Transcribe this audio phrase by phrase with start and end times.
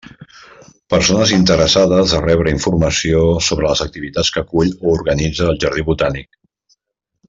[0.93, 6.31] Persones interessades a rebre informació sobre les activitats que acull o organitza el Jardí Botànic.